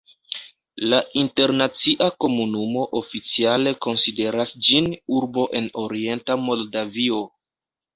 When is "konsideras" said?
3.89-4.57